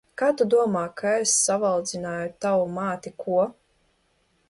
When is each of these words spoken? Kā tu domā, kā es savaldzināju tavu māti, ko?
Kā 0.19 0.27
tu 0.37 0.45
domā, 0.53 0.81
kā 1.01 1.11
es 1.27 1.35
savaldzināju 1.43 2.33
tavu 2.47 2.67
māti, 2.81 3.15
ko? 3.27 3.43